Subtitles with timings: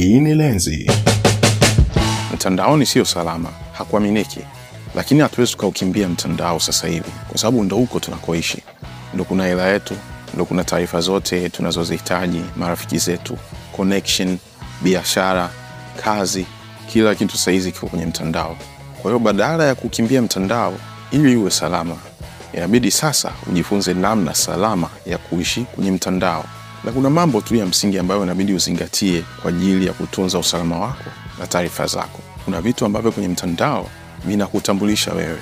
[0.00, 0.90] Hii ni Lenzi.
[2.34, 4.40] Mtandaoni sio salama, hakuaminiki,
[4.94, 8.62] lakini hatuwezi tukaukimbia mtandao sasa hivi, kwa sababu ndo huko tunakoishi,
[9.14, 9.94] ndo kuna hela yetu,
[10.34, 13.38] ndo kuna taarifa zote tunazozihitaji, marafiki zetu,
[13.76, 14.38] connection,
[14.82, 15.50] biashara,
[16.04, 16.46] kazi,
[16.92, 18.56] kila kitu sahizi kiko kwenye mtandao.
[19.02, 20.74] Kwa hiyo badala ya kukimbia mtandao
[21.10, 21.96] ili uwe salama,
[22.54, 26.44] inabidi sasa ujifunze namna salama ya kuishi kwenye mtandao,
[26.84, 31.04] na kuna mambo tu ya msingi ambayo inabidi uzingatie kwa ajili ya kutunza usalama wako
[31.38, 32.20] na taarifa zako.
[32.44, 33.88] Kuna vitu ambavyo kwenye mtandao
[34.24, 35.38] vinakutambulisha wewe,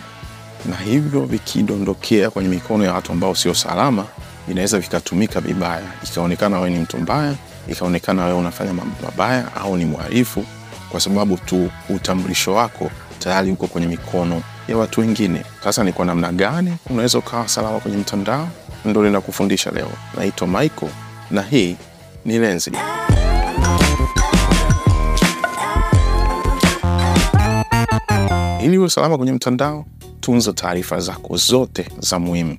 [0.70, 4.06] na hivyo vikidondokea kwenye mikono ya watu ambao sio salama,
[4.48, 7.34] vinaweza vikatumika vibaya, ikaonekana wewe ni mtu mbaya,
[7.68, 10.44] ikaonekana wewe unafanya mambo mabaya au ni mhalifu,
[10.90, 15.44] kwa sababu tu utambulisho wako tayari uko kwenye mikono ya watu wengine.
[15.64, 18.48] Sasa ni kwa namna gani unaweza ukawa salama kwenye mtandao?
[18.84, 19.90] Ndo linakufundisha leo.
[20.18, 20.92] Naitwa Michael
[21.30, 21.76] na hii
[22.24, 22.70] ni Lenzi.
[28.64, 29.84] Ili uwe salama kwenye mtandao,
[30.20, 32.58] tunza taarifa zako zote za muhimu.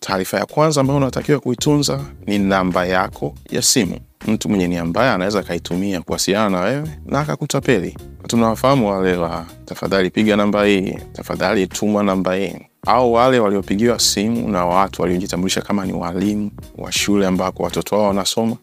[0.00, 3.98] Taarifa ya kwanza ambayo unatakiwa kuitunza ni namba yako ya simu.
[4.28, 7.96] Mtu mwenye nia mbaya anaweza akaitumia kuwasiliana na wewe na akakutapeli.
[8.26, 12.54] Tunawafahamu wale wa tafadhali piga namba hii, tafadhali tuma namba hii,
[12.86, 18.06] au wale waliopigiwa simu na watu waliojitambulisha kama ni walimu wa shule ambako watoto wao
[18.08, 18.56] wanasoma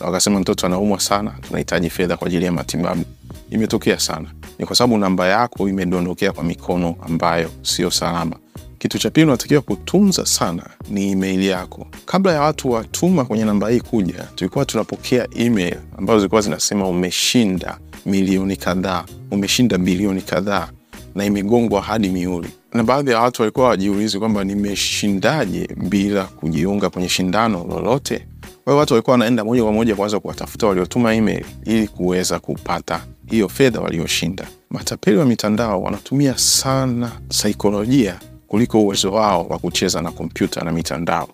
[0.00, 3.04] na wakasema mtoto anaumwa sana, tunahitaji fedha kwa ajili ya matibabu.
[3.50, 8.36] Imetokea sana, ni kwa sababu namba yako imedondokea kwa mikono ambayo sio salama.
[8.78, 11.86] Kitu cha pili unatakiwa kutunza sana ni email yako.
[12.06, 17.78] Kabla ya watu watuma kwenye namba hii kuja, tulikuwa tunapokea email ambazo zilikuwa zinasema umeshinda
[18.06, 20.68] milioni kadhaa, umeshinda bilioni kadhaa,
[21.14, 22.48] na imegongwa hadi mihuri.
[22.74, 28.26] Na baadhi ya watu walikuwa wajiulizi kwamba nimeshindaje bila kujiunga kwenye shindano lolote.
[28.64, 33.04] Kwa hiyo watu walikuwa wanaenda moja kwa moja kuanza kuwatafuta waliotuma email ili kuweza kupata
[33.26, 34.46] hiyo fedha walioshinda.
[34.70, 41.28] Matapeli wa mitandao wanatumia sana saikolojia kuliko uwezo wao wa kucheza na kompyuta na mitandao.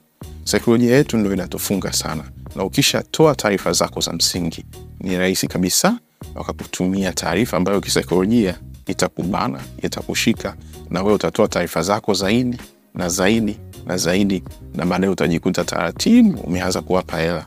[0.45, 2.25] Saikolojia yetu ndo inatufunga sana,
[2.57, 4.65] na ukishatoa taarifa zako za msingi,
[5.01, 5.99] ni rahisi kabisa
[6.35, 10.57] wakakutumia taarifa ambayo kisaikolojia itakubana, itakushika,
[10.91, 12.59] na wewe utatoa taarifa zako zaidi
[12.95, 14.43] na zaidi na zaidi,
[14.75, 17.45] na baadaye utajikuta taratibu umeanza kuwapa hela.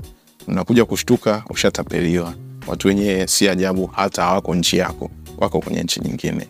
[0.48, 2.34] Unakuja kushtuka ushatapeliwa.
[2.68, 6.48] Watu wenyewe si ajabu hata hawako nchi yako, wako kwenye nchi nyingine.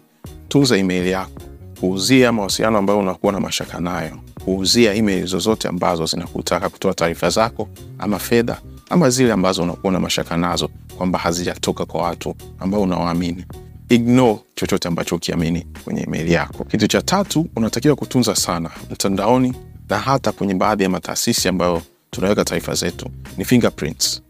[0.47, 1.41] Tunza email yako,
[1.79, 7.69] Kuuzia mawasiliano ambayo unakuwa na mashaka nayo, kuuzia email zozote ambazo zinakutaka kutoa taarifa zako
[7.99, 8.57] ama fedha
[8.89, 13.45] ama zile ambazo unakuwa na mashaka nazo kwamba hazijatoka kwa watu ambao unawaamini.
[13.89, 16.63] Ignore chochote ambacho ukiamini kwenye email yako.
[16.63, 19.53] Kitu cha tatu unatakiwa kutunza sana mtandaoni
[19.89, 24.21] na hata kwenye baadhi ya mataasisi ambayo tunaweka taarifa zetu ni fingerprints.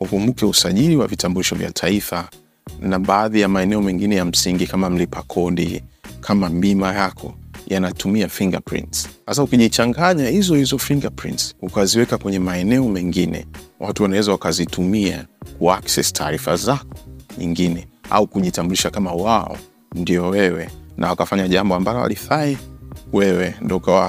[0.00, 2.28] Ukumbuke usajili wa vitambulisho vya taifa
[2.80, 5.82] na baadhi ya maeneo mengine ya msingi kama mlipa kodi,
[6.20, 7.34] kama bima yako
[7.66, 9.08] yanatumia fingerprints.
[9.26, 13.46] Sasa ukijichanganya hizo hizo fingerprints ukaziweka kwenye maeneo mengine,
[13.80, 15.26] watu wanaweza wakazitumia
[15.58, 16.96] kuaccess taarifa zako
[17.38, 19.56] nyingine au kujitambulisha kama wao
[19.94, 22.58] ndio wewe, na wakafanya jambo ambalo walifai,
[23.12, 24.08] wewe ndo ukawa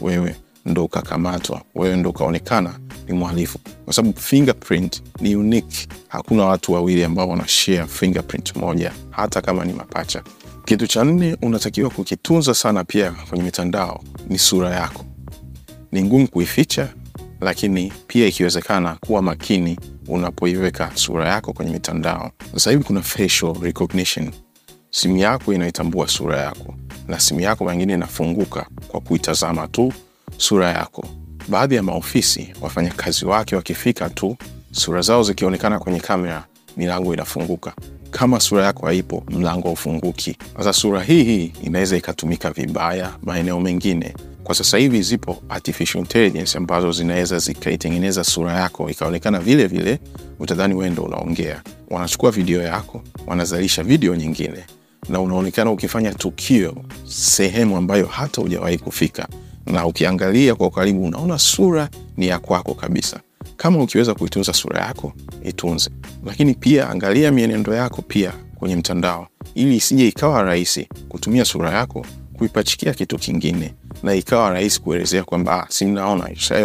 [0.00, 2.78] wewe ndo ukakamatwa, wewe ndo ukaonekana
[3.08, 5.88] ni mhalifu, kwa sababu fingerprint ni unique.
[6.08, 7.44] Hakuna watu wawili ambao wana
[7.86, 10.22] fingerprint moja, hata kama ni mapacha.
[10.64, 15.04] Kitu cha nne unatakiwa kukitunza sana pia kwenye mitandao ni sura yako.
[15.92, 16.88] Ni ngumu kuificha,
[17.40, 19.78] lakini pia ikiwezekana, kuwa makini
[20.08, 22.30] unapoiweka sura yako kwenye mitandao.
[22.52, 24.30] Sasa hivi kuna facial recognition,
[24.90, 26.74] simu yako inaitambua sura yako,
[27.08, 29.92] na simu yako mengine inafunguka kwa kuitazama tu
[30.36, 31.04] sura yako.
[31.48, 34.36] Baadhi ya maofisi wafanyakazi wake wakifika tu,
[34.72, 36.44] sura zao zikionekana kwenye kamera,
[36.76, 37.72] milango inafunguka.
[38.10, 40.36] Kama sura yako haipo, mlango haufunguki.
[40.56, 44.14] Sasa sura hii hii inaweza ikatumika vibaya maeneo mengine.
[44.44, 49.98] Kwa sasa hivi zipo artificial intelligence ambazo zinaweza zikaitengeneza sura yako ikaonekana vile vile,
[50.38, 51.62] utadhani wewe ndo unaongea.
[51.90, 54.64] Wanachukua video yako, wanazalisha video nyingine,
[55.08, 56.74] na unaonekana ukifanya tukio
[57.08, 59.28] sehemu ambayo hata hujawahi kufika,
[59.66, 63.20] na ukiangalia kwa ukaribu unaona sura ni ya kwako kabisa.
[63.56, 65.12] Kama ukiweza kuitunza sura yako,
[65.44, 65.90] itunze,
[66.26, 72.06] lakini pia angalia mienendo yako pia kwenye mtandao, ili isije ikawa rahisi kutumia sura yako
[72.38, 75.86] kuipachikia kitu kingine, na ikawa rahisi kuelezea kwamba ah, si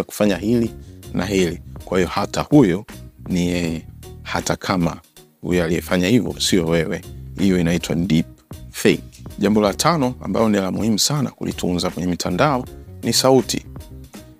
[0.05, 0.71] kufanya hili
[1.13, 2.85] na hili, kwa hiyo hata huyo
[3.27, 3.85] ni yeye,
[4.23, 4.97] hata kama
[5.41, 7.01] huyo aliyefanya hivyo sio wewe.
[7.39, 8.25] Hiyo inaitwa deep
[8.71, 9.03] fake.
[9.39, 12.65] Jambo la tano ambalo ni la muhimu sana kulitunza kwenye mitandao
[13.03, 13.65] ni sauti.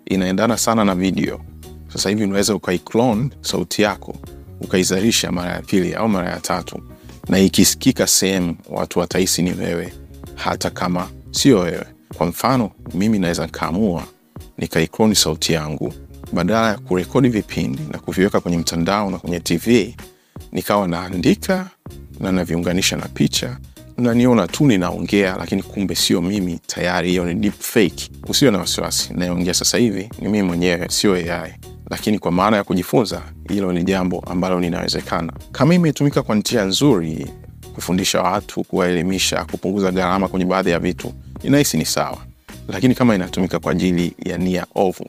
[0.06, 1.42] Inaendana sana na video.
[1.94, 4.16] Sasa hivi unaweza ukaiclone sauti yako
[4.62, 6.82] ukaizalisha mara ya pili au mara ya tatu,
[7.30, 9.94] na ikisikika sehemu, watu watahisi ni wewe,
[10.36, 11.86] hata kama sio wewe.
[12.18, 14.04] Kwa mfano, mimi naweza nikaamua
[14.58, 15.94] nikaikloni sauti yangu,
[16.34, 19.96] badala ya kurekodi vipindi na kuviweka kwenye mtandao na kwenye TV,
[20.52, 21.70] nikawa naandika
[22.20, 23.58] na naviunganisha na picha
[24.00, 26.60] naniona tu ninaongea, lakini kumbe sio mimi.
[26.68, 28.10] Tayari hiyo ni deep fake.
[28.28, 31.54] Usiwe na wasiwasi, nayeongea sasa hivi ni mimi mwenyewe, sio AI.
[31.90, 35.34] Lakini kwa maana ya kujifunza, hilo ni jambo ambalo linawezekana.
[35.52, 37.28] Kama imetumika kwa njia nzuri,
[37.80, 42.18] kufundisha watu, kuwaelimisha, kupunguza gharama kwenye baadhi ya vitu, inahisi ni sawa.
[42.68, 45.06] Lakini kama inatumika kwa ajili ya nia ovu,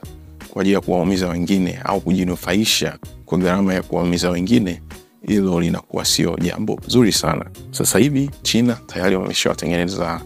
[0.49, 4.81] kwa ajili ya kuwaumiza wengine au kujinufaisha kwa gharama ya kuwaumiza wengine
[5.27, 7.45] hilo linakuwa sio jambo zuri sana.
[7.71, 10.21] Sasa hivi China tayari wameshawatengeneza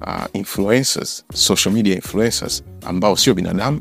[0.00, 3.80] uh, influencers, social media influencers ambao sio binadamu,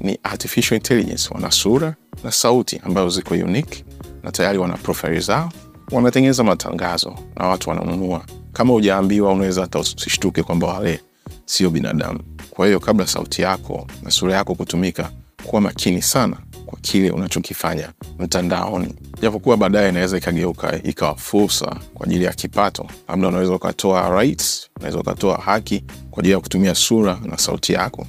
[0.00, 1.28] ni artificial intelligence.
[1.34, 1.94] Wana sura
[2.24, 3.84] na sauti ambazo ziko unique
[4.22, 5.52] na tayari wana profile zao,
[5.92, 8.24] wanatengeneza matangazo na watu wananunua.
[8.52, 11.00] Kama hujaambiwa, unaweza hata usishtuke kwamba wale
[11.44, 12.20] sio binadamu.
[12.50, 15.10] Kwa hiyo kabla sauti yako na sura yako kutumika,
[15.44, 16.36] kuwa makini sana
[16.66, 22.86] kwa kile unachokifanya mtandaoni, japokuwa baadaye inaweza ikageuka ikawa fursa kwa ajili ya kipato.
[23.08, 28.06] Labda unaweza ukatoa rights, unaweza ukatoa haki kwa ajili ya kutumia sura na sauti yako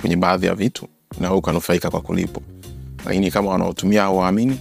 [0.00, 0.86] kwenye baadhi ya vitu
[1.20, 2.42] na ukanufaika kwa kulipo,
[3.06, 4.60] lakini kama wanaotumia hawaamini,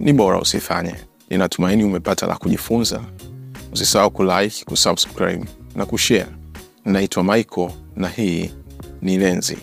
[0.00, 0.94] ni bora usifanye.
[1.32, 3.00] Ninatumaini umepata la kujifunza.
[3.72, 5.44] Usisahau kulike, kusubscribe
[5.74, 6.26] na kushare.
[6.84, 8.50] Naitwa Michael na hii
[9.02, 9.58] ni Lenzi.